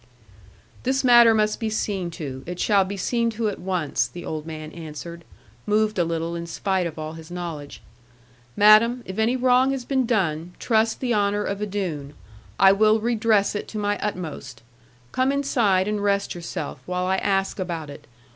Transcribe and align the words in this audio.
'This 0.81 1.03
matter 1.03 1.31
must 1.31 1.59
be 1.59 1.69
seen 1.69 2.09
to; 2.09 2.41
it 2.47 2.59
shall 2.59 2.83
be 2.83 2.97
seen 2.97 3.29
to 3.29 3.49
at 3.49 3.59
once,' 3.59 4.07
the 4.07 4.25
old 4.25 4.47
man 4.47 4.71
answered, 4.71 5.23
moved 5.67 5.99
a 5.99 6.03
little 6.03 6.35
in 6.35 6.47
spite 6.47 6.87
of 6.87 6.97
all 6.97 7.13
his 7.13 7.29
knowledge. 7.29 7.83
'Madam, 8.57 9.03
if 9.05 9.19
any 9.19 9.35
wrong 9.35 9.69
has 9.69 9.85
been 9.85 10.07
done, 10.07 10.55
trust 10.57 11.01
the 11.01 11.13
honour 11.13 11.43
of 11.43 11.61
a 11.61 11.67
Doone; 11.67 12.15
I 12.59 12.71
will 12.71 12.99
redress 12.99 13.53
it 13.53 13.67
to 13.67 13.77
my 13.77 13.99
utmost. 13.99 14.63
Come 15.11 15.31
inside 15.31 15.87
and 15.87 16.03
rest 16.03 16.33
yourself, 16.33 16.79
while 16.87 17.05
I 17.05 17.17
ask 17.17 17.59
about 17.59 17.91
it. 17.91 18.07